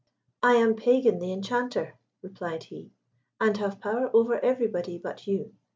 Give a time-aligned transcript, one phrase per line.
[0.41, 1.93] "I am Pagan the Enchanter,"
[2.23, 2.89] replied he,
[3.39, 5.53] "and have power over everybody but you.